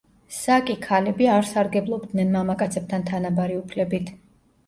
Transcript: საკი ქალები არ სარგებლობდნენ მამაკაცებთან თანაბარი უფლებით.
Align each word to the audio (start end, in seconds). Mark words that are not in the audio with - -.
საკი 0.35 0.75
ქალები 0.85 1.27
არ 1.33 1.47
სარგებლობდნენ 1.49 2.33
მამაკაცებთან 2.37 3.05
თანაბარი 3.11 3.59
უფლებით. 3.61 4.09